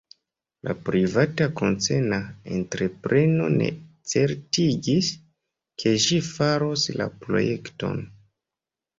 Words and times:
La 0.67 0.73
privata 0.85 1.45
koncerna 1.57 2.17
entrepreno 2.55 3.49
ne 3.55 3.67
certigis, 4.13 5.09
ke 5.83 5.93
ĝi 6.07 6.17
faros 6.29 6.87
la 7.03 7.07
projekton. 7.27 8.01